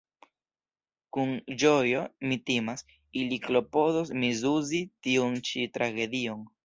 [1.17, 2.01] Kun ĝojo–
[2.31, 2.85] mi timas–
[3.23, 6.43] ili klopodos misuzi tiun ĉi tragedion.